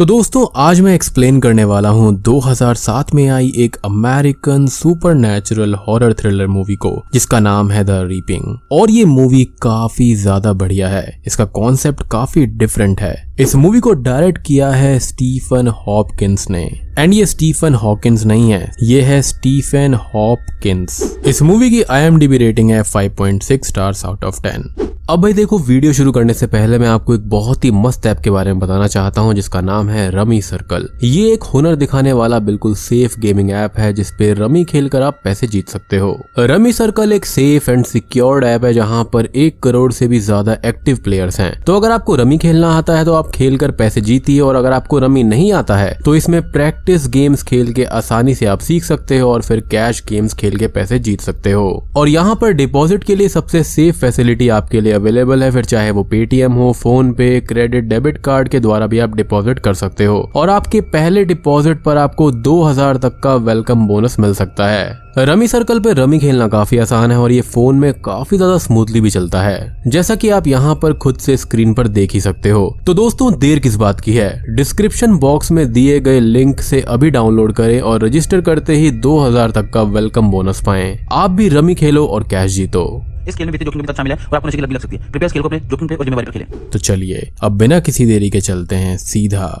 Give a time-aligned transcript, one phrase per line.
[0.00, 4.66] तो दोस्तों, आज मैं एक्सप्लेन करने वाला हूँ 2007 में आई एक American
[5.14, 10.52] supernatural horror thriller movie को, जिसका नाम है द रीपिंग और ये मूवी काफ़ी ज़्यादा
[10.52, 16.46] बढ़िया है। इसका कॉन्सेप्ट काफ़ी डिफरेंट है। इस मूवी को डायरेक्ट किया है स्टीफन हॉपकिंस
[16.50, 16.62] ने।
[16.98, 22.70] एंड ये स्टीफन हॉकिंस नहीं है, ये है स्टीफन हॉपकिंस इस मूवी की आई रेटिंग
[22.70, 26.88] है 5.6 स्टार्स आउट ऑफ़ 10 अब भाई देखो वीडियो शुरू करने से पहले मैं
[26.88, 30.10] आपको एक बहुत ही मस्त ऐप के बारे में बताना चाहता हूँ, जिसका नाम है
[30.10, 35.02] रमी सर्कल ये एक हुनर दिखाने वाला बिल्कुल सेफ़ गेमिंग ऐप है जिसपे रमी खेलकर
[35.02, 39.26] आप पैसे जीत सकते हो। रमी सर्कल एक सेफ़ एंड सिक्योर्ड ऐप है, जहाँ पर
[39.26, 43.04] एक करोड़ से भी ज़्यादा एक्टिव प्लेयर्स हैं। तो अगर आपको रमी खेलना आता है
[43.04, 46.40] तो आप खेल कर पैसे जीतिए और अगर आपको रमी नहीं आता है तो इसमें
[46.52, 50.56] प्रैक्टिस गेम्स खेल के आसानी से आप सीख सकते हो और फिर कैश गेम्स खेल
[50.56, 54.80] के पैसे जीत सकते हो। और यहाँ पर डिपॉजिट के लिए सबसे सेफ़ फैसिलिटी आपके
[54.80, 58.86] लिए अवेलेबल है, फिर चाहे वो पेटीएम हो फ़ोन पे क्रेडिट डेबिट कार्ड के द्वारा
[58.86, 63.34] भी आप डिपॉजिट कर सकते हो। और आपके पहले डिपॉजिट पर आपको 2000 तक का
[63.34, 67.40] वेलकम बोनस मिल सकता है। रमी सर्कल पे रमी खेलना काफ़ी आसान है और ये
[67.42, 71.36] फ़ोन में काफ़ी ज़्यादा स्मूथली भी चलता है। जैसा कि आप यहाँ पर खुद से
[71.36, 74.54] स्क्रीन पर देख ही सकते हो। तो दोस्तों देर किस बात की है?
[74.56, 79.50] डिस्क्रिप्शन बॉक्स में दिए गए लिंक से अभी डाउनलोड करें और रजिस्टर करते ही 2000
[79.50, 82.86] तक का वेलकम बोनस पाएँ। आप भी रमी खेलो और कैश जीतो।
[83.28, 84.80] इस खेल में वित्तीय जोखिम के साथ शामिल है और आपको नशे की लत लग
[84.80, 87.58] सकती है। कृपया खेल को अपने जोखिम पे और जिम्मेवारी पर खेलें। तो चलिए अब
[87.58, 89.52] बिना किसी देरी के चलते हैं सीधा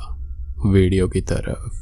[0.66, 1.79] वीडियो की तरफ़।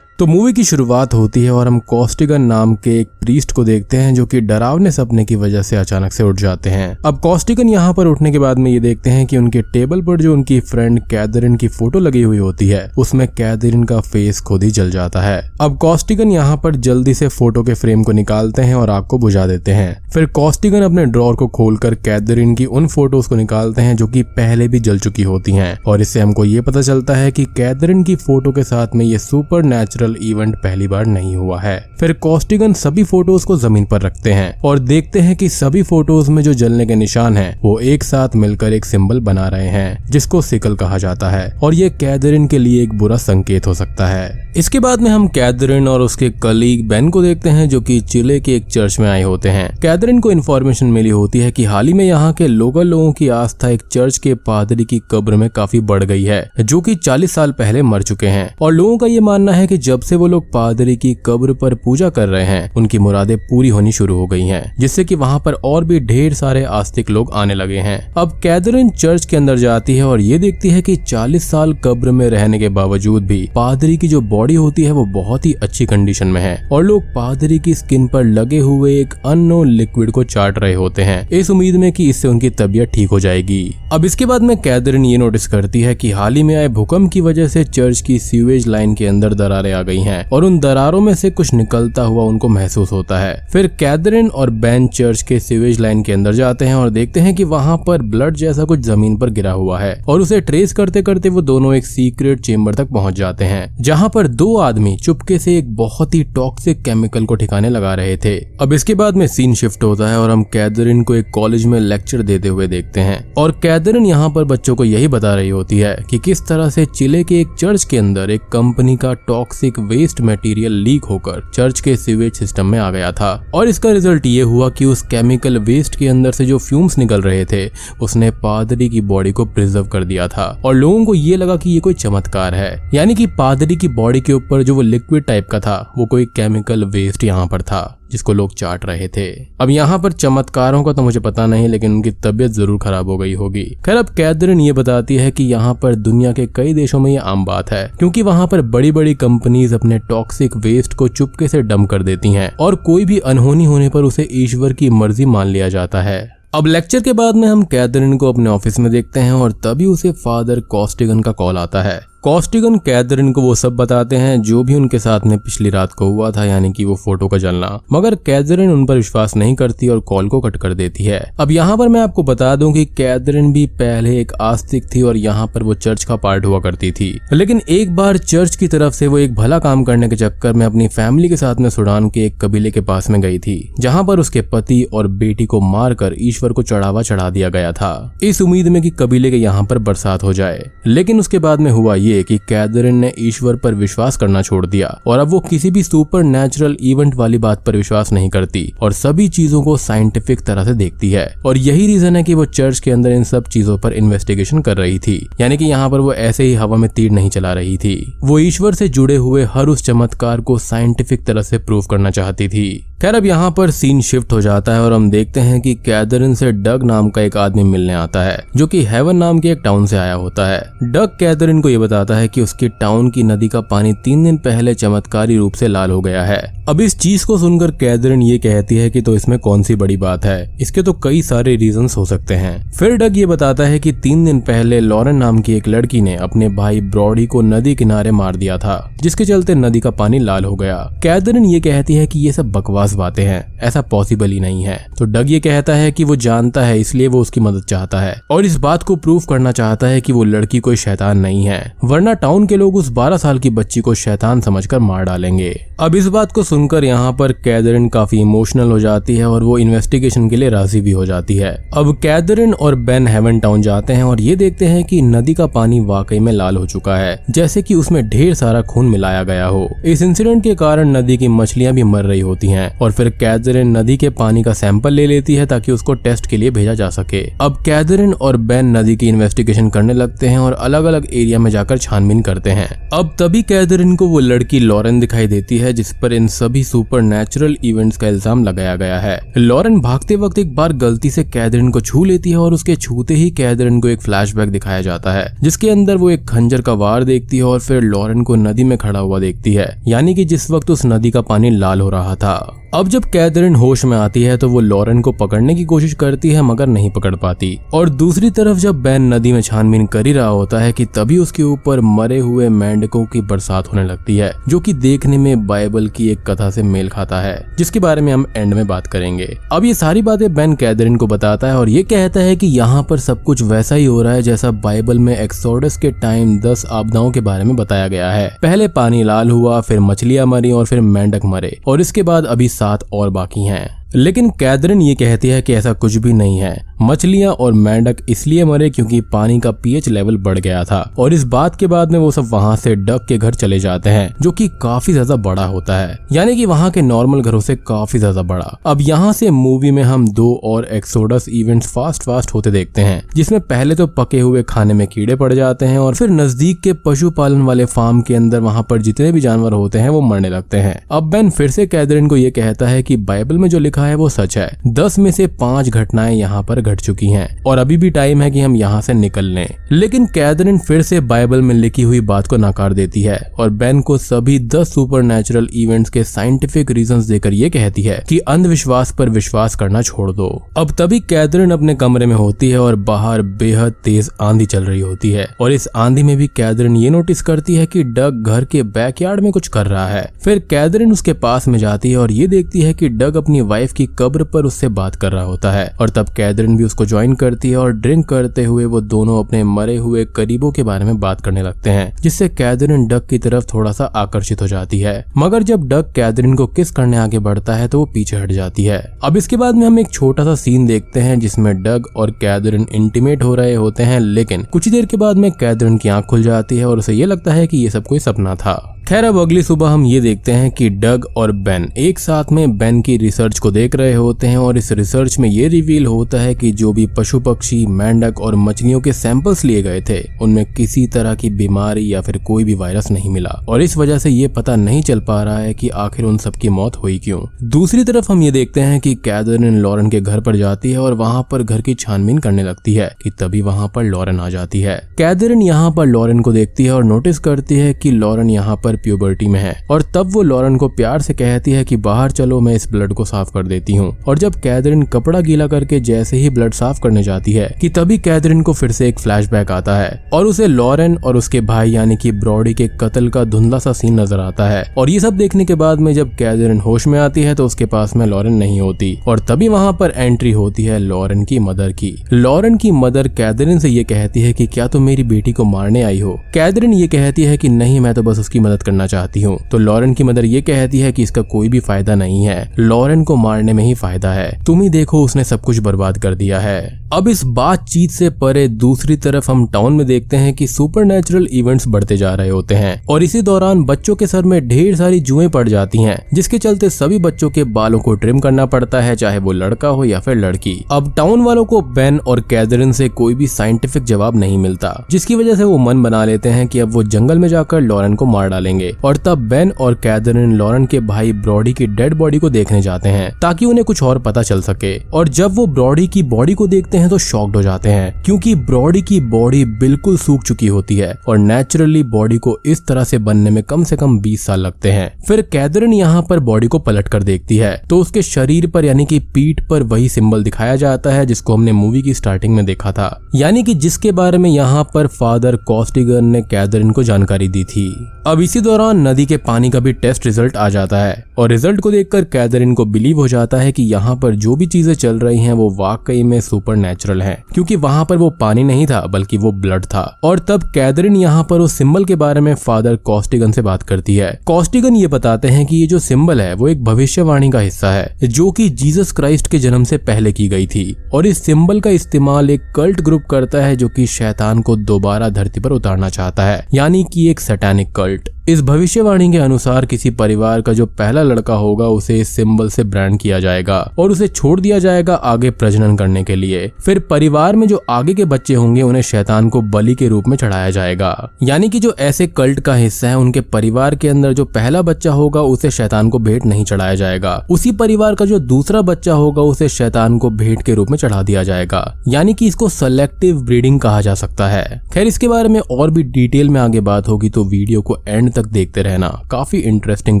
[0.18, 3.96] तो मूवी की शुरुआत होती है और हम कॉस्टिगन नाम के एक प्रीस्ट को देखते
[3.96, 7.68] हैं जो कि डरावने सपने की वजह से अचानक से उठ जाते हैं। अब कॉस्टिगन
[7.68, 10.58] यहाँ पर उठने के बाद में ये देखते हैं कि उनके टेबल पर जो उनकी
[10.60, 14.90] फ्रेंड कैदरिन की फ़ोटो लगी हुई होती है, उसमें कैदरिन का फेस खुद ही जल
[14.90, 18.90] जाता है। अब कॉस्टिगन यहाँ पर जल्दी से फ़ोटो के फ्रेम को निकालते हैं और
[18.90, 23.28] आग को बुझा देते हैं। फिर कॉस्टिगन अपने ड्रॉर को खोलकर कैदरिन की उन फ़ोटोज़
[23.28, 26.60] को निकालते हैं जो की पहले भी जल चुकी होती है। और इससे हमको ये
[26.60, 30.56] पता चलता है की कैदरिन की फ़ोटो के साथ में ये सुपर नेचुरल नेशनल इवेंट
[30.56, 34.78] पहली बार नहीं हुआ है। फिर कॉस्टिगन सभी फ़ोटोज़ को ज़मीन पर रखते हैं और
[34.78, 38.72] देखते हैं कि सभी फ़ोटोज़ में जो जलने के निशान हैं, वो एक साथ मिलकर
[38.72, 42.82] एक सिंबल बना रहे हैं, जिसको सिकल कहा जाता है। और ये कैदरिन के लिए
[42.82, 47.10] एक बुरा संकेत हो सकता है। इसके बाद में हम कैदरिन और उसके कलीग बेन
[47.10, 50.30] को देखते हैं, जो कि चिले के एक चर्च में आए होते हैं। कैदरिन को
[50.30, 53.82] इन्फॉर्मेशन मिली होती है कि हाल ही में यहाँ के लोकल लोगों की आस्था एक
[53.92, 57.82] चर्च के पादरी की कब्र में काफ़ी बढ़ गई है, जो कि 40 साल पहले
[57.82, 60.96] मर चुके हैं। और लोगों का ये मानना है कि जब से वो लोग पादरी
[60.96, 64.74] की कब्र पर पूजा कर रहे हैं, उनकी मुरादें पूरी होनी शुरू हो गई हैं,
[64.78, 68.90] जिससे कि वहाँ पर और भी ढेर सारे आस्तिक लोग आने लगे हैं। अब कैदरिन
[68.90, 72.58] चर्च के अंदर जाती है और ये देखती है की चालीस साल कब्र में रहने
[72.58, 76.40] के बावजूद भी पादरी की जो बॉडी होती है, वो बहुत ही अच्छी कंडीशन में
[76.40, 80.74] है। और लोग पादरी की स्किन पर लगे हुए एक अननोन लिक्विड को चाट रहे
[80.74, 84.42] होते हैं। इस उम्मीद में कि इससे उनकी तबीयत ठीक हो जाएगी। अब इसके बाद
[84.42, 87.64] में कैदरिन ये नोटिस करती है कि हाल ही में आए भूकंप की वजह से
[87.64, 91.30] चर्च की सीवेज लाइन के अंदर दरारें आ गई हैं और उन दरारों में से
[91.30, 96.02] कुछ निकलता हुआ उनको महसूस होता है। फिर कैदरिन और बैन चर्च के सीवेज लाइन
[96.02, 99.30] के अंदर जाते हैं और देखते हैं कि वहाँ पर ब्लड जैसा कुछ ज़मीन पर
[99.30, 103.14] गिरा हुआ है और उसे ट्रेस करते करते वो दोनों एक सीक्रेट चेम्बर तक पहुँच
[103.14, 107.68] जाते हैं, जहाँ पर दो आदमी चुपके से एक बहुत ही टॉक्सिक केमिकल को ठिकाने
[107.70, 111.14] लगा रहे थे। अब इसके बाद में सीन शिफ्ट होता है और हम कैदरिन को
[111.14, 115.08] एक कॉलेज में लेक्चर देते हुए देखते हैं और कैदरिन यहाँ पर बच्चों को यही
[115.08, 118.42] बता रही होती है कि किस तरह से चिले के एक चर्च के अंदर एक
[118.52, 123.46] कंपनी का टॉक्सिक वेस्ट मटेरियल लीक होकर चर्च के सीवेज सिस्टम में आ गया था।
[123.54, 127.22] और इसका रिज़ल्ट ये हुआ कि उस केमिकल वेस्ट के अंदर से जो फ्यूम्स निकल
[127.22, 127.70] रहे थे,
[128.02, 131.70] उसने पादरी की बॉडी को प्रिजर्व कर दिया था। और लोगों को ये लगा कि
[131.70, 135.48] ये कोई चमत्कार है। यानी कि पादरी की बॉडी के ऊपर जो वो लिक्विड टाइप
[135.48, 139.26] का था, वो कोई केमिकल वेस्ट यहाँ पर था। जिसको लोग चाट रहे थे।
[139.60, 143.16] अब यहाँ पर चमत्कारों का तो मुझे पता नहीं, लेकिन उनकी तबीयत ज़रूर खराब हो
[143.18, 147.00] गई होगी। खैर, अब कैदरिन ये बताती है कि यहाँ पर दुनिया के कई देशों
[147.00, 151.08] में ये आम बात है, क्योंकि वहाँ पर बड़ी बड़ी कंपनीज़ अपने टॉक्सिक वेस्ट को
[151.08, 154.90] चुपके से डम कर देती हैं, और कोई भी अनहोनी होने पर उसे ईश्वर की
[154.90, 156.20] मर्ज़ी मान लिया जाता है।
[156.54, 159.86] अब लेक्चर के बाद में हम कैदरिन को अपने ऑफ़िस में देखते हैं, और तभी
[159.86, 164.62] उसे फादर कॉस्टिगन का कॉल आता है। कॉस्टिगन कैदरिन को वो सब बताते हैं जो
[164.64, 167.80] भी उनके साथ में पिछली रात को हुआ था, यानी कि वो फ़ोटो का जलना।
[167.92, 171.50] मगर कैदरिन उन पर विश्वास नहीं करती और कॉल को कट कर देती है। अब
[171.50, 175.46] यहाँ पर मैं आपको बता दूँ कि कैदरिन भी पहले एक आस्तिक थी और यहाँ
[175.46, 179.06] पर वो चर्च का पार्ट हुआ करती थी। लेकिन एक बार चर्च की तरफ़ से
[179.06, 182.24] वो एक भला काम करने के चक्कर में अपनी फैमिली के साथ में सुडान के
[182.26, 186.16] एक कबीले के पास में गई थी, जहाँ पर उसके पति और बेटी को मारकर
[186.20, 187.92] ईश्वर को चढ़ावा चढ़ा दिया गया था।
[188.22, 191.70] इस उम्मीद में कि कबीले के यहाँ पर बरसात हो जाए। लेकिन उसके बाद में
[191.70, 195.40] हुआ ये ये कि कैदरिन ने ईश्वर पर विश्वास करना छोड़ दिया। और अब वो
[195.40, 199.76] किसी भी सुपर नेचुरल इवेंट वाली बात पर विश्वास नहीं करती और सभी चीज़ों को
[199.76, 203.24] साइंटिफिक तरह से देखती है। और यही रीजन है कि वो चर्च के अंदर इन
[203.24, 206.76] सब चीज़ों पर इन्वेस्टिगेशन कर रही थी। यानी कि यहाँ पर वो ऐसे ही हवा
[206.76, 210.58] में तीर नहीं चला रही थी। वो ईश्वर से जुड़े हुए हर उस चमत्कार को
[210.58, 214.74] साइंटिफिक तरह से प्रूव करना चाहती थी। खैर, अब यहाँ पर सीन शिफ्ट हो जाता
[214.74, 218.22] है और हम देखते हैं कि कैदरिन से डग नाम का एक आदमी मिलने आता
[218.22, 221.68] है, जो कि हेवन नाम के एक टाउन से आया होता है। डग कैदरिन को
[221.68, 225.52] ये बताता है कि उसकी टाउन की नदी का पानी तीन दिन पहले चमत्कारी रूप
[225.52, 229.00] से लाल हो गया है। अब इस चीज़ को सुनकर कैदरिन ये कहती है कि
[229.02, 230.56] तो इसमें कौन सी बड़ी बात है?
[230.60, 234.24] इसके तो कई सारे रीजन हो सकते हैं। फिर डग ये बताता है कि तीन
[234.24, 238.36] दिन पहले लॉरेन नाम की एक लड़की ने अपने भाई ब्रॉडी को नदी किनारे मार
[238.36, 242.18] दिया था, जिसके चलते नदी का पानी लाल हो गया। कैदरिन ये कहती है कि
[242.18, 245.92] ये सब बकवास बातें हैं, ऐसा पॉसिबल ही नहीं है। तो डग ये कहता है
[245.92, 249.22] कि वो जानता है, इसलिए वो उसकी मदद चाहता है। और इस बात को प्रूव
[249.28, 251.60] करना चाहता है कि वो लड़की कोई शैतान नहीं है।
[251.92, 255.50] वरना टाउन के लोग उस 12 साल की बच्ची को शैतान समझकर मार डालेंगे।
[255.80, 259.56] अब इस बात को सुनकर यहाँ पर कैदरिन काफ़ी इमोशनल हो जाती है और वो
[259.58, 263.92] इन्वेस्टिगेशन के लिए राज़ी भी हो जाती है। अब कैदरिन और बेन हेवन टाउन जाते
[263.92, 267.24] हैं और ये देखते हैं कि नदी का पानी वाकई में लाल हो चुका है,
[267.30, 271.28] जैसे कि उसमें ढेर सारा खून मिलाया गया हो। इस इंसिडेंट के कारण नदी की
[271.30, 275.06] मछलियाँ भी मर रही होती हैं और फिर कैदरिन नदी के पानी का सैंपल ले
[275.06, 278.96] लेती है ताकि उसको टेस्ट के लिए भेजा जा सके। अब कैदरिन और बेन नदी
[278.96, 283.14] की इन्वेस्टिगेशन करने लगते हैं और अलग अलग एरिया में जाकर छानबीन करते हैं। अब
[283.18, 287.56] तभी कैदरिन को वो लड़की लॉरेन दिखाई देती है, जिस पर इन सभी सुपर नेचुरल
[287.64, 291.80] इवेंट्स का इल्ज़ाम लगाया गया है। लॉरेन भागते वक्त एक बार गलती से कैदरिन को
[291.82, 295.70] छू लेती है और उसके छूते ही कैदरिन को एक फ्लैशबैक दिखाया जाता है, जिसके
[295.70, 298.98] अंदर वो एक खंजर का वार देखती है और फिर लॉरेन को नदी में खड़ा
[299.00, 302.58] हुआ देखती है, यानी कि जिस वक्त उस नदी का पानी लाल हो रहा था।
[302.74, 306.28] अब जब कैदरिन होश में आती है तो वो लॉरेन को पकड़ने की कोशिश करती
[306.30, 310.12] है, मगर नहीं पकड़ पाती। और दूसरी तरफ़ जब बैन नदी में छानबीन कर ही
[310.12, 314.32] रहा होता है कि तभी उसके ऊपर मरे हुए मेंढकों की बरसात होने लगती है,
[314.48, 318.12] जो कि देखने में बाइबल की एक कथा से मेल खाता है, जिसके बारे में
[318.12, 321.68] हम एंड में बात करेंगे। अब ये सारी बातें बेन कैदरिन को बताता है और
[321.68, 324.98] ये कहता है कि यहाँ पर सब कुछ वैसा ही हो रहा है जैसा बाइबल
[324.98, 329.30] में एक्सोडस के टाइम दस आपदाओं के बारे में बताया गया है। पहले पानी लाल
[329.30, 333.44] हुआ, फिर मछलियाँ मरी और फिर मेंढक मरे, और इसके बाद अभी सात और बाकी
[333.44, 337.96] हैं। लेकिन कैदरिन ये कहती है कि ऐसा कुछ भी नहीं है। मछलियाँ और मेंढक
[338.08, 341.92] इसलिए मरे क्योंकि पानी का पीएच लेवल बढ़ गया था। और इस बात के बाद
[341.92, 345.16] में वो सब वहाँ से डक के घर चले जाते हैं, जो कि काफ़ी ज़्यादा
[345.18, 349.12] बड़ा होता है। यानी कि वहाँ के नॉर्मल घरों से काफ़ी ज़्यादा बड़ा। अब यहाँ
[349.12, 353.74] से मूवी में हम दो और एक्सोडस इवेंट्स फास्ट फास्ट होते देखते हैं, जिसमें पहले
[353.74, 357.64] तो पके हुए खाने में कीड़े पड़ जाते हैं और फिर नज़दीक के पशुपालन वाले
[357.66, 361.10] फार्म के अंदर वहाँ पर जितने भी जानवर होते हैं, वो मरने लगते हैं। अब
[361.10, 364.08] बेन फिर से कैदरिन को ये कहता है की बाइबल में जो लिखा है, वो
[364.08, 367.90] सच है। दस में से पाँच घटनाएँ यहाँ पर घट चुकी हैं और अभी भी
[367.90, 371.82] टाइम है कि हम यहाँ से निकल लें। लेकिन कैदरिन फिर से बाइबल में लिखी
[371.82, 376.04] हुई बात को नकार देती है और बेन को सभी दस सुपर नेचुरल इवेंट्स के
[376.04, 381.00] साइंटिफिक रीजन देकर ये कहती है की अंधविश्वास पर विश्वास करना छोड़ दो। अब तभी
[381.00, 385.26] कैदरिन अपने कमरे में होती है और बाहर बेहद तेज आंधी चल रही होती है
[385.40, 389.20] और इस आंधी में भी कैदरिन ये नोटिस करती है कि डग घर के बैकयार्ड
[389.20, 392.60] में कुछ कर रहा है। फिर कैदरिन उसके पास में जाती है और ये देखती
[392.60, 395.90] है कि डग अपनी वाइफ की कब्र पर उससे बात कर रहा होता है और
[395.90, 399.76] तब कैदरिन भी उसको ज्वाइन करती है और ड्रिंक करते हुए वो दोनों अपने मरे
[399.76, 403.72] हुए करीबों के बारे में बात करने लगते हैं, जिससे कैदरिन डक की तरफ़ थोड़ा
[403.72, 407.68] सा आकर्षित हो जाती है। मगर जब डक कैदरिन को किस करने आगे बढ़ता है
[407.68, 410.66] तो वो पीछे हट जाती है। अब इसके बाद में हम एक छोटा सा सीन
[410.66, 414.96] देखते हैं, जिसमें डग और कैदरिन इंटीमेट हो रहे होते हैं, लेकिन कुछ देर के
[414.96, 417.70] बाद में कैदरिन की आँख खुल जाती है और उसे ये लगता है कि ये
[417.70, 421.32] सब कोई सपना था। खैर, अब अगली सुबह हम ये देखते हैं कि डग और
[421.32, 425.18] बेन एक साथ में बेन की रिसर्च को देख रहे होते हैं और इस रिसर्च
[425.18, 429.44] में ये रिवील होता है कि जो भी पशु पक्षी, मेंढक और मछलियों के सैंपल्स
[429.44, 433.30] लिए गए थे, उनमें किसी तरह की बीमारी या फिर कोई भी वायरस नहीं मिला।
[433.48, 436.48] और इस वजह से ये पता नहीं चल पा रहा है कि आखिर उन सबकी
[436.48, 440.36] मौत हुई क्यों। दूसरी तरफ़ हम ये देखते हैं कि कैदरिन लॉरेन के घर पर
[440.36, 443.84] जाती है और वहाँ पर घर की छानबीन करने लगती है कि तभी वहाँ पर
[443.84, 447.72] लॉरेन आ जाती है। कैदरिन यहाँ पर लॉरेन को देखती है और नोटिस करती है
[447.74, 451.50] कि लॉरेन यहाँ पर प्यूबर्टी में है। और तब वो लॉरन को प्यार से कहती
[451.50, 454.82] है कि बाहर चलो, मैं इस ब्लड को साफ़ कर देती हूँ। और जब कैदरिन
[454.82, 458.72] कपड़ा गीला करके जैसे ही ब्लड साफ़ करने जाती है, कि तभी कैदरिन को फिर
[458.72, 462.68] से एक फ्लैशबैक आता है। और उसे लॉरेन और उसके भाई, यानी कि ब्रॉडी के
[462.80, 465.92] कत्ल का धुंधला सा सीन नज़र आता है। और ये सब देखने के बाद में
[465.94, 469.48] जब कैदरिन होश में आती है तो उसके पास में लॉरेन नहीं होती। और तभी
[469.48, 473.84] वहाँ पर एंट्री होती है लॉरेन की मदर की। लॉरेन की मदर कैदरिन से ये
[473.84, 476.12] कहती है कि क्या तुम तो मेरी बेटी को मारने आई हो?
[476.34, 479.58] कैदरिन ये कहती है कि नहीं, मैं तो बस उसकी मदद करना चाहती हूँ। तो
[479.58, 483.16] लॉरेन की मदर ये कहती है कि इसका कोई भी फ़ायदा नहीं है। लॉरेन को
[483.16, 486.81] मारने में ही फ़ायदा है। तुम ही देखो उसने सब कुछ बर्बाद कर दिया है।
[486.92, 491.64] अब इस बातचीत से परे दूसरी तरफ़ हम टाउन में देखते हैं कि सुपर इवेंट्स
[491.68, 495.28] बढ़ते जा रहे होते हैं और इसी दौरान बच्चों के सर में ढेर सारी जुएँ
[495.28, 499.18] पड़ जाती हैं, जिसके चलते सभी बच्चों के बालों को ट्रिम करना पड़ता है, चाहे
[499.18, 503.14] वो लड़का हो या फिर लड़की। अब टाउन वालों को बेन और कैदरिन से कोई
[503.14, 506.72] भी साइंटिफिक जवाब नहीं मिलता, जिसकी वजह से वो मन बना लेते हैं कि अब
[506.72, 510.80] वो जंगल में जाकर लॉरन को मार डालेंगे। और तब बेन और कैदरिन लॉरन के
[510.80, 514.42] भाई ब्रॉडी की डेड बॉडी को देखने जाते हैं, ताकि उन्हें कुछ और पता चल
[514.42, 518.02] सके। और जब वो ब्रॉडी की बॉडी को देखते हैं तो शॉक्ड हो जाते हैं,
[518.04, 522.84] क्योंकि ब्रॉडी की बॉडी बिल्कुल सूख चुकी होती है और नेचुरली बॉडी को इस तरह
[522.84, 526.46] से बनने में कम से कम 20 साल लगते हैं। फिर कैदरिन यहाँ पर बॉडी
[526.46, 530.22] को पलट कर देखती है तो उसके शरीर पर यानी कि पीठ पर वही सिंबल
[530.22, 534.18] दिखाया जाता है जिसको हमने मूवी की स्टार्टिंग में देखा था। यानी कि जिसके बारे
[534.18, 537.68] में यहाँ पर फादर कॉस्टिगन ने कैदरिन को जानकारी दी थी।
[538.06, 541.60] अब इसी दौरान नदी के पानी का भी टेस्ट रिज़ल्ट आ जाता है और रिज़ल्ट
[541.60, 544.98] को देखकर कैदरिन को बिलीव हो जाता है कि यहाँ पर जो भी चीज़ें चल
[544.98, 548.80] रही हैं वो वाकई में सुपर नेचुरल है, क्योंकि वहाँ पर वो पानी नहीं था,
[548.86, 552.76] बल्कि वो ब्लड था। और तब कैदरिन यहाँ पर उस सिंबल के बारे में फादर
[552.76, 556.48] कॉस्टिगन से बात करती है। कॉस्टिगन ये बताते हैं कि ये जो सिंबल है, वो
[556.48, 560.46] एक भविष्यवाणी का हिस्सा है, जो कि जीसस क्राइस्ट के जन्म से पहले की गई
[560.46, 564.56] थी। और इस सिंबल का इस्तेमाल एक कल्ट ग्रुप करता है, जो कि शैतान को
[564.56, 569.64] दोबारा धरती पर उतारना चाहता है, यानी कि एक सैटैनिक कल्ट इस भविष्यवाणी के अनुसार
[569.66, 573.90] किसी परिवार का जो पहला लड़का होगा, उसे इस सिंबल से ब्रांड किया जाएगा और
[573.90, 578.04] उसे छोड़ दिया जाएगा आगे प्रजनन करने के लिए। फिर परिवार में जो आगे के
[578.04, 582.06] बच्चे होंगे, उन्हें शैतान को बलि के रूप में चढ़ाया जाएगा। यानी कि जो ऐसे
[582.06, 585.98] कल्ट का हिस्सा है, उनके परिवार के अंदर जो पहला बच्चा होगा, उसे शैतान को
[585.98, 590.42] भेंट नहीं चढ़ाया जाएगा। उसी परिवार का जो दूसरा बच्चा होगा, उसे शैतान को भेंट
[590.42, 594.62] के रूप में चढ़ा दिया जाएगा। यानी कि इसको सेलेक्टिव ब्रीडिंग कहा जा सकता है।
[594.72, 598.10] खैर, इसके बारे में और भी डिटेल में आगे बात होगी तो वीडियो को एंड
[598.12, 600.00] तक देखते रहना काफ़ी इंटरेस्टिंग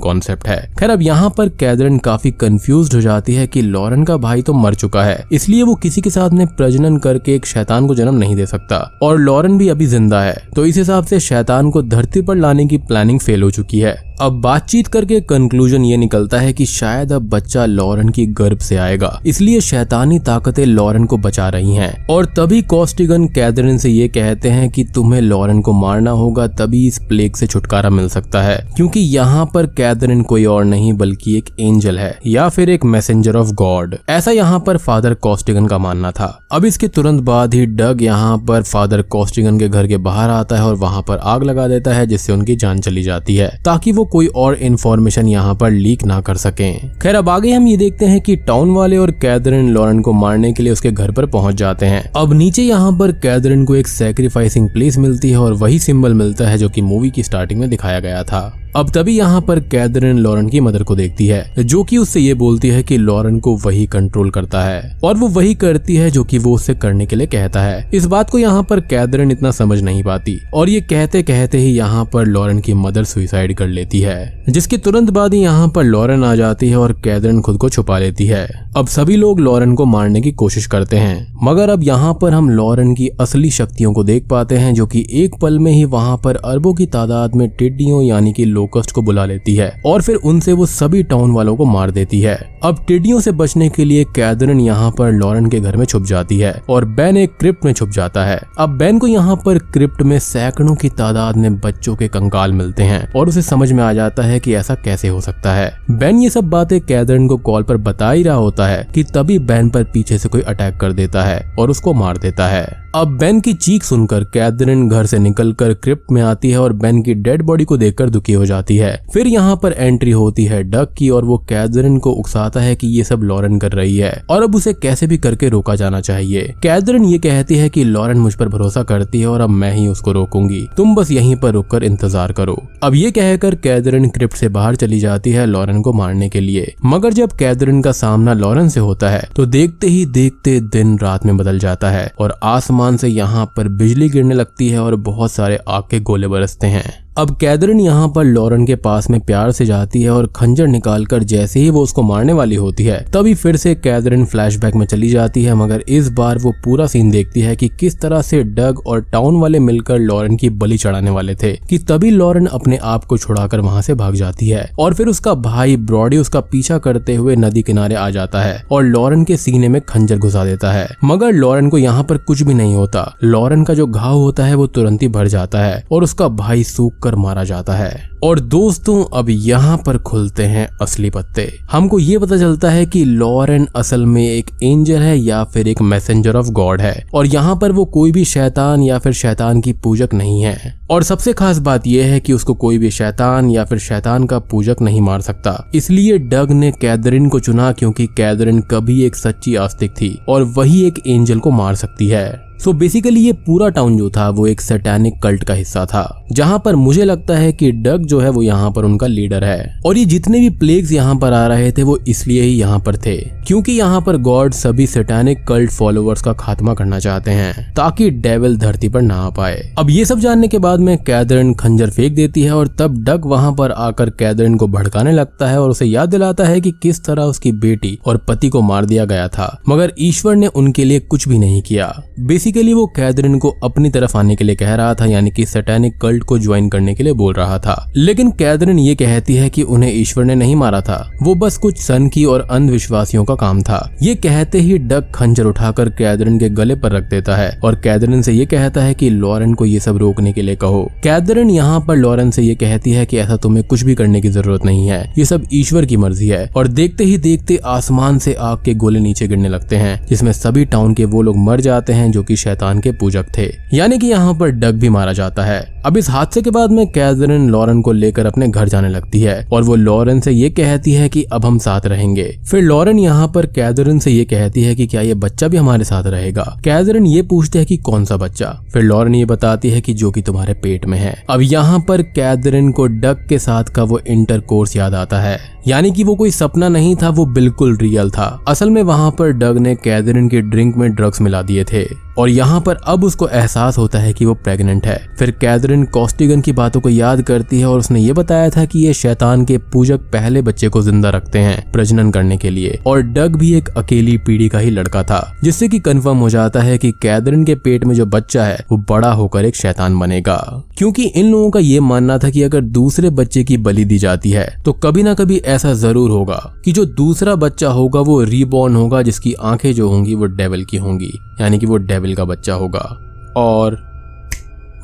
[0.00, 4.16] कॉन्सेप्ट है। खैर, अब यहाँ पर कैदरन काफ़ी कंफ्यूज हो जाती है कि लॉरेन का
[4.18, 7.86] भाई तो मर चुका है, इसलिए वो किसी के साथ में प्रजनन करके एक शैतान
[7.86, 11.20] को जन्म नहीं दे सकता, और लॉरेन भी अभी ज़िंदा है तो इस हिसाब से
[11.22, 15.84] शैतान को धरती पर लाने की प्लानिंग फेल हो चुकी है। अब बातचीत करके कंक्लूजन
[15.84, 20.66] ये निकलता है कि शायद अब बच्चा लॉरेन की गर्भ से आएगा। इसलिए शैतानी ताकतें
[20.66, 25.20] लॉरेन को बचा रही हैं। और तभी कॉस्टिगन कैदरिन से ये कहते हैं कि तुम्हें
[25.20, 29.66] लॉरेन को मारना होगा, तभी इस प्लेग से छुटकारा मिल सकता है। क्योंकि यहाँ पर
[29.66, 34.30] कैदरिन कोई और नहीं, बल्कि एक एंजल है, या फिर एक मैसेजर ऑफ़ गॉड ऐसा
[34.30, 38.62] यहाँ पर फादर कॉस्टिगन का मानना था। अब इसके तुरंत बाद ही डग यहाँ पर
[38.62, 42.06] फादर कॉस्टिगन के घर के बाहर आता है और वहाँ पर आग लगा देता है,
[42.06, 46.20] जिससे उनकी जान चली जाती है, ताकि वो कोई और इन्फॉर्मेशन यहाँ पर लीक ना
[46.20, 50.00] कर सके। खैर, अब आगे हम ये देखते हैं कि टाउन वाले और कैदरिन लॉरेन
[50.00, 53.64] को मारने के लिए उसके घर पर पहुँच जाते हैं। अब नीचे यहाँ पर कैदरिन
[53.64, 57.22] को एक सेक्रीफाइसिंग प्लेस मिलती है और वही सिंबल मिलता है जो की मूवी की
[57.22, 61.26] स्टार्टिंग में दिखाया गया था। अब तभी यहाँ पर कैदरिन लॉरेन की मदर को देखती
[61.26, 65.16] है, जो कि उससे ये बोलती है कि लॉरेन को वही कंट्रोल करता है, और
[65.16, 68.30] वो वही करती है जो कि वो उससे करने के लिए कहता है। इस बात
[68.30, 72.26] को यहाँ पर कैदरिन इतना समझ नहीं पाती, और ये कहते कहते ही यहाँ पर
[72.26, 76.34] लॉरेन की मदर सुइसाइड कर लेती है, जिसके तुरंत बाद ही यहाँ पर लॉरेन आ
[76.34, 80.20] जाती है और कैदरिन खुद को छुपा लेती है। अब सभी लोग लॉरेन को मारने
[80.20, 84.28] की कोशिश करते हैं, मगर अब यहाँ पर हम लॉरेन की असली शक्तियों को देख
[84.28, 88.02] पाते हैं, जो कि एक पल में ही वहाँ पर अरबों की तादाद में टिड्डियों,
[88.02, 91.64] यानी कि लोकस्ट को बुला लेती है और फिर उनसे वो सभी टाउन वालों को
[91.64, 95.76] मार देती है। अब टिड्डियों से बचने के लिए कैदरन यहाँ पर लॉरेन के घर
[95.76, 99.06] में छुप जाती है और बैन एक क्रिप्ट में छुप जाता है। अब बैन को
[99.06, 103.42] यहाँ पर क्रिप्ट में सैकड़ों की तादाद में बच्चों के कंकाल मिलते हैं और उसे
[103.42, 106.80] समझ में आ जाता है कि ऐसा कैसे हो सकता है। बैन ये सब बातें
[106.80, 110.28] कैदरन को कॉल पर बता ही रहा होता है कि तभी बैन पर पीछे से
[110.28, 114.24] कोई अटैक कर देता है और उसको मार देता है। अब बेन की चीख सुनकर
[114.24, 118.10] कैदरिन घर से निकलकर क्रिप्ट में आती है और बेन की डेड बॉडी को देखकर
[118.10, 121.98] दुखी हो जाती है। फिर यहाँ पर एंट्री होती है डक की और वो कैदरिन
[121.98, 125.18] को उकसाता है कि ये सब लॉरेन कर रही है और अब उसे कैसे भी
[125.18, 129.26] करके रोका जाना चाहिए। कैदरिन ये कहती है कि लॉरेन मुझ पर भरोसा करती है
[129.26, 133.10] और अब मैं ही उसको रोकूँगी। तुम बस यहीं पर रुककर इंतज़ार करो। अब ये
[133.10, 137.32] कहकर कैदरिन क्रिप्ट से बाहर चली जाती है लॉरेन को मारने के लिए। मगर जब
[137.34, 141.58] कैदरिन का सामना लॉरेन से होता है तो देखते ही देखते दिन रात में बदल
[141.58, 145.82] जाता है और आसमान से यहाँ पर बिजली गिरने लगती है और बहुत सारे आग
[145.82, 146.84] के गोले बरसते हैं।
[147.18, 151.22] अब कैदरिन यहाँ पर लॉरेन के पास में प्यार से जाती है और खंजर निकालकर
[151.22, 155.08] जैसे ही वो उसको मारने वाली होती है, तभी फिर से कैदरिन फ्लैशबैक में चली
[155.08, 158.78] जाती है, मगर इस बार वो पूरा सीन देखती है कि किस तरह से डग
[158.86, 163.04] और टाउन वाले मिलकर लॉरेन की बलि चढ़ाने वाले थे, कि तभी लॉरेन अपने आप
[163.04, 167.14] को छुड़ाकर वहाँ से भाग जाती है और फिर उसका भाई ब्रॉडी उसका पीछा करते
[167.14, 170.88] हुए नदी किनारे आ जाता है और लॉरेन के सीने में खंजर घुसा देता है।
[171.04, 174.54] मगर लॉरेन को यहाँ पर कुछ भी नहीं होता। लॉरेन का जो घाव होता है,
[174.54, 178.40] वो तुरंत ही भर जाता है और उसका भाई सूख कर मारा जाता है। और
[178.40, 183.68] दोस्तों, अब यहाँ पर खुलते हैं असली पत्ते। हमको ये पता चलता है कि लॉरेन
[183.76, 187.72] असल में एक एंजल है या फिर एक मैसेंजर ऑफ़ गॉड है। और यहाँ पर
[187.72, 191.86] वो कोई भी शैतान या फिर शैतान की पूजक नहीं है। और सबसे खास बात
[191.86, 195.56] यह है कि उसको कोई भी शैतान या फिर शैतान का पूजक नहीं मार सकता।
[195.74, 200.82] इसलिए डग ने कैदरिन को चुना क्योंकि कैदरिन कभी एक सच्ची आस्तिक थी और वही
[200.86, 204.46] एक एंजल को मार सकती है। सो so बेसिकली ये पूरा टाउन जो था, वो
[204.46, 208.28] एक सैटैनिक कल्ट का हिस्सा था, जहाँ पर मुझे लगता है कि डग जो है
[208.30, 211.72] वो यहाँ पर उनका लीडर है। और ये जितने भी प्लेग्स यहाँ पर आ रहे
[211.72, 216.22] थे, वो इसलिए ही यहाँ पर थे, क्योंकि यहाँ पर गॉड सभी सैटैनिक कल्ट फॉलोअर्स
[216.22, 220.18] का खात्मा करना चाहते हैं, ताकि डेविल धरती पर ना आ पाए। अब ये सब
[220.18, 224.10] जानने के बाद में कैदरन खंजर फेंक देती है और तब डग वहाँ पर आकर
[224.10, 227.98] कैदरन को भड़काने लगता है और उसे याद दिलाता है कि किस तरह उसकी बेटी
[228.06, 231.62] और पति को मार दिया गया था। मगर ईश्वर ने उनके लिए कुछ भी नहीं
[231.62, 235.46] किया। बेसिकली वो कैदरिन को अपनी तरफ़ आने के लिए कह रहा था, यानी कि
[235.46, 239.48] सैटेनिक कल्ट को ज्वाइन करने के लिए बोल रहा था। लेकिन कैदरिन ये कहती है
[239.50, 243.34] कि उन्हें ईश्वर ने नहीं मारा था। वो बस कुछ सन की और अंधविश्वासियों का
[243.34, 247.58] काम था। ये कहते ही डग खंजर उठाकर कैदरिन के गले पर रख देता है
[247.64, 250.71] और कैदरिन से ये कहता है कि लॉरेन को ये सब रोकने के लिए कहो।
[251.04, 254.28] कैदरिन यहाँ पर लॉरेन से ये कहती है कि ऐसा तुम्हें कुछ भी करने की
[254.28, 258.34] ज़रूरत नहीं है। ये सब ईश्वर की मर्ज़ी है। और देखते ही देखते आसमान से
[258.34, 261.92] आग के गोले नीचे गिरने लगते हैं, जिसमें सभी टाउन के वो लोग मर जाते
[261.92, 265.44] हैं जो की शैतान के पूजक थे। यानी कि यहाँ पर डग भी मारा जाता
[265.44, 269.20] है। अब इस हादसे के बाद में कैदरिन लॉरेन को लेकर अपने घर जाने लगती
[269.20, 272.98] है और वो लॉरेन से ये कहती है कि अब हम साथ रहेंगे। फिर लॉरेन
[272.98, 276.44] यहाँ पर कैदरिन से ये कहती है कि क्या ये बच्चा भी हमारे साथ रहेगा?
[276.64, 278.50] कैदरिन ये पूछते हैं कि कौन सा बच्चा?
[278.72, 282.02] फिर लॉरेन ये बताती है कि जो कि तुम्हारे पेट में है। अब यहाँ पर
[282.02, 286.14] कैदरिन को डक के साथ का वो इंटर कोर्स याद आता है। यानी कि वो
[286.14, 290.28] कोई सपना नहीं था, वो बिल्कुल रियल था। असल में वहाँ पर डग ने कैदरिन
[290.28, 291.84] के ड्रिंक में ड्रग्स मिला दिए थे।
[292.18, 296.40] और यहाँ पर अब उसको एहसास होता है कि वो प्रेग्नेंट है। फिर कैदरिन कॉस्टिगन
[296.40, 299.56] की बातों को याद करती है और उसने ये बताया था कि ये शैतान के
[299.72, 303.68] पूजक पहले बच्चे को ज़िंदा रखते हैं प्रजनन करने के लिए। और डग भी एक
[303.68, 307.54] अकेली पीढ़ी का ही लड़का था, जिससे कि कंफर्म हो जाता है कि कैदरिन के
[307.54, 310.38] पेट में जो बच्चा है, वो बड़ा होकर एक शैतान बनेगा।
[310.78, 314.30] क्योंकि इन लोगों का ये मानना था कि अगर दूसरे बच्चे की बलि दी जाती
[314.30, 318.76] है तो कभी ना कभी ऐसा ज़रूर होगा कि जो दूसरा बच्चा होगा वो रीबॉर्न
[318.76, 322.54] होगा, जिसकी आँखें जो होंगी वो डेविल की होंगी, यानी कि वो डेविल का बच्चा
[322.54, 322.98] होगा।
[323.36, 323.74] और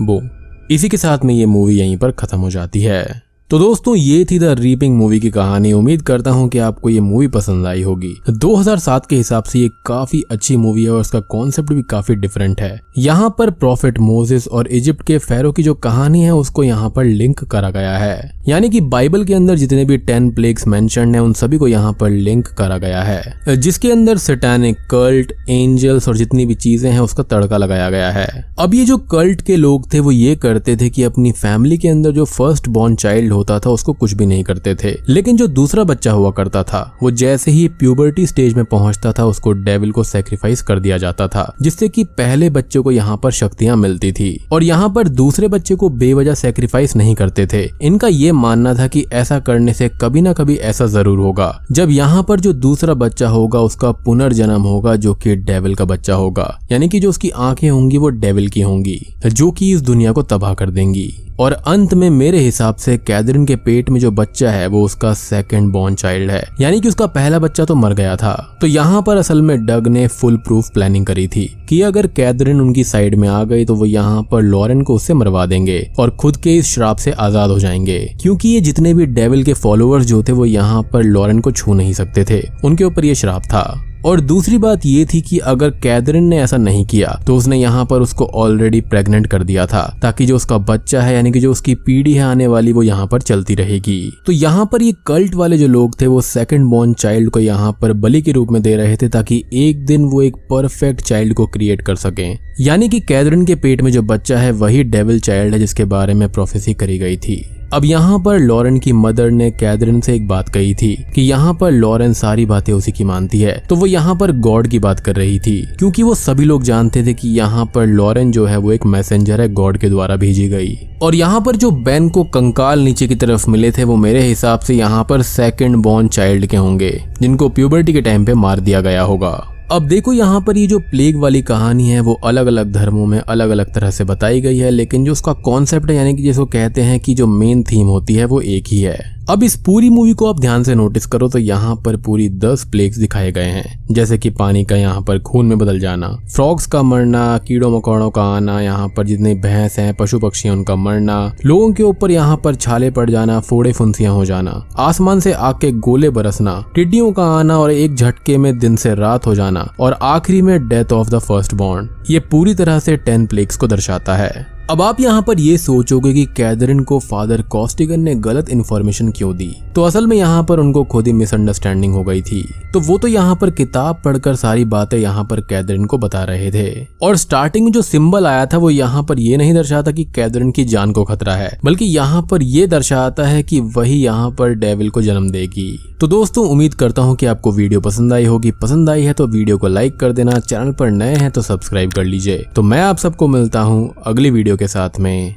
[0.03, 0.23] वो
[0.71, 4.25] इसी के साथ में ये मूवी यहीं पर खत्म हो जाती है। तो दोस्तों, ये
[4.25, 7.83] थी द रीपिंग मूवी की कहानी। उम्मीद करता हूँ कि आपको ये मूवी पसंद आई
[7.83, 12.15] होगी। 2007 के हिसाब से ये काफ़ी अच्छी मूवी है और उसका कॉन्सेप्ट भी काफ़ी
[12.15, 16.65] डिफरेंट है। यहाँ पर प्रॉफिट मोजेस और इजिप्ट के फेरो की जो कहानी है, उसको
[16.65, 20.67] यहाँ पर लिंक करा गया है। यानी कि बाइबल के अंदर जितने भी टेन प्लेग्स
[20.67, 25.33] मेंशन है, उन सभी को यहाँ पर लिंक करा गया है। जिसके अंदर सेटानिक कल्ट
[25.49, 29.43] एंजल्स और जितनी भी चीज़ें हैं, उसका तड़का लगाया गया है। अब ये जो कल्ट
[29.43, 32.97] के लोग थे, वो ये करते थे कि अपनी फैमिली के अंदर जो फ़र्स्ट बॉर्न
[32.97, 36.62] चाइल्ड होता था, उसको कुछ भी नहीं करते थे। लेकिन जो दूसरा बच्चा हुआ करता
[36.62, 40.98] था, वो जैसे ही प्यूबर्टी स्टेज में पहुँचता था, उसको डेविल को सेक्रीफाइस कर दिया
[40.98, 45.09] जाता था, जिससे कि पहले बच्चे को यहाँ पर शक्तियाँ मिलती थी। और यहाँ पर
[45.09, 49.74] दूसरे बच्चे को बेवजह सेक्रीफाइस नहीं करते थे। इनका ये मानना था कि ऐसा करने
[49.74, 53.92] से कभी ना कभी ऐसा ज़रूर होगा। जब यहाँ पर जो दूसरा बच्चा होगा, उसका
[53.92, 58.09] पुनर्जन्म होगा, जो कि डेविल का बच्चा होगा। यानी कि जो उसकी आँखें होंगी, वो
[58.09, 62.38] डेविल की होंगी, जो कि इस दुनिया को तबाह कर देंगी। और अंत में मेरे
[62.38, 66.42] हिसाब से कैदरिन के पेट में जो बच्चा है, वो उसका सेकंड बॉर्न चाइल्ड है।
[66.61, 69.88] यानी कि उसका पहला बच्चा तो मर गया था। तो यहाँ पर असल में डग
[69.88, 73.74] ने फुल प्रूफ प्लानिंग करी थी कि अगर कैदरिन उनकी साइड में आ गई तो
[73.74, 77.51] वो यहाँ पर लॉरेन को उससे मरवा देंगे और खुद के इस श्राप से आज़ाद
[77.51, 81.40] हो जाएँगे। क्योंकि ये जितने भी डेविल के फॉलोअर्स जो थे, वो यहाँ पर लॉरेन
[81.40, 85.21] को छू नहीं सकते थे। उनके ऊपर ये श्राप था। और दूसरी बात ये थी
[85.21, 89.43] कि अगर कैदरिन ने ऐसा नहीं किया तो उसने यहाँ पर उसको ऑलरेडी प्रेग्नेंट कर
[89.43, 92.73] दिया था, ताकि जो उसका बच्चा है, यानी कि जो उसकी पीढ़ी है आने वाली,
[92.73, 96.21] वो यहाँ पर चलती रहेगी। तो यहाँ पर ये कल्ट वाले जो लोग थे, वो
[96.21, 99.85] सेकंड बॉर्न चाइल्ड को यहाँ पर बलि के रूप में दे रहे थे, ताकि एक
[99.87, 103.93] दिन वो एक परफेक्ट चाइल्ड को क्रिएट कर सके। यानी कि कैदरिन के पेट में
[103.93, 107.85] जो बच्चा है, वही डेविल चाइल्ड है, जिसके बारे में प्रोफेसी करी गई थी। अब
[107.85, 111.70] यहाँ पर लॉरेन की मदर ने कैदरिन से एक बात कही थी कि यहाँ पर
[111.70, 115.16] लॉरेन सारी बातें उसी की मानती है। तो वो यहाँ पर गॉड की बात कर
[115.16, 118.72] रही थी, क्योंकि वो सभी लोग जानते थे कि यहाँ पर लॉरेन जो है वो
[118.72, 122.81] एक मैसेंजर है, गॉड के द्वारा भेजी गई। और यहाँ पर जो बैन को कंकाल
[122.81, 126.57] नीचे की तरफ़ मिले थे, वो मेरे हिसाब से यहाँ पर सेकेंड बॉर्न चाइल्ड के
[126.57, 129.37] होंगे, जिनको प्यूबर्टी के टाइम पे मार दिया गया होगा।
[129.70, 133.18] अब देखो यहाँ पर ये जो प्लेग वाली कहानी है, वो अलग अलग धर्मों में
[133.18, 136.46] अलग अलग तरह से बताई गई है, लेकिन जो उसका कॉन्सेप्ट है, यानी कि जिसको
[136.46, 139.88] कहते हैं कि जो मेन थीम होती है, वो एक ही है। अब इस पूरी
[139.91, 143.43] मूवी को आप ध्यान से नोटिस करो तो यहाँ पर पूरी दस प्लेग्स दिखाए गए
[143.45, 147.71] हैं। जैसे कि पानी का यहाँ पर खून में बदल जाना फ्रॉग्स का मरना, कीड़ों
[147.71, 152.11] मकोड़ों का आना, यहाँ पर जितने भैंस हैं पशु पक्षी उनका मरना, लोगों के ऊपर
[152.11, 156.64] यहाँ पर छाले पड़ जाना, फोड़े फुंसियाँ हो जाना, आसमान से आग के गोले बरसना,
[156.75, 160.69] टिड्डियों का आना और एक झटके में दिन से रात हो जाना, और आखिरी में
[160.69, 164.81] death of the first born ये पूरी तरह से टेन प्लेग्स को दर्शाता है। अब
[164.83, 169.50] आप यहाँ पर ये सोचोगे कि कैदरिन को फादर कॉस्टिगन ने गलत इन्फॉर्मेशन क्यों दी?
[169.74, 172.42] तो असल में यहाँ पर उनको खुद ही मिसअंडरस्टैंडिंग हो गई थी।
[172.74, 176.50] तो वो तो यहाँ पर किताब पढ़कर सारी बातें यहाँ पर कैदरिन को बता रहे
[176.52, 180.04] थे। और स्टार्टिंग में जो सिंबल आया था, वो यहाँ पर ये नहीं दर्शाता कि
[180.14, 184.31] कैदरिन की जान को खतरा है, बल्कि यहाँ पर ये दर्शाता है कि वही यहाँ
[184.31, 188.24] पर डेविल को जन्म देगी। तो दोस्तों, उम्मीद करता हूँ कि आपको वीडियो पसंद आई
[188.24, 191.42] होगी। पसंद आई है तो वीडियो को लाइक कर देना, चैनल पर नए हैं तो
[191.42, 195.37] सब्सक्राइब कर लीजिए। तो मैं आप सबको मिलता हूँ अगली वीडियो के साथ में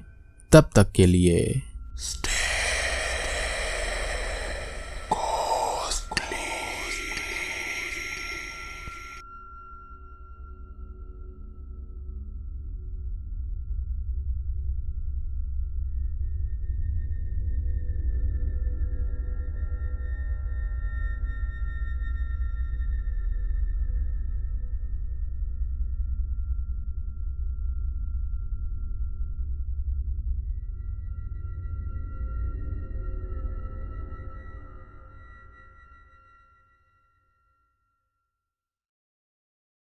[0.51, 1.61] तब तक के लिए
[1.95, 2.27] स्ट